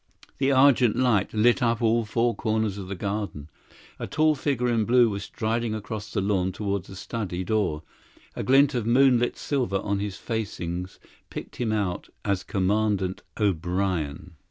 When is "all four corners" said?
1.79-2.79